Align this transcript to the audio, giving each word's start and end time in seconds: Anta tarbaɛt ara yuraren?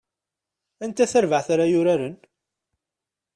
Anta 0.83 1.05
tarbaɛt 1.11 1.47
ara 1.53 1.65
yuraren? 1.71 2.17